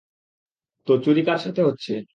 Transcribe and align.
তো 0.87 0.93
চুরি 0.99 1.21
কার 1.27 1.39
সাথে 1.39 1.61
হচ্ছে? 1.67 1.91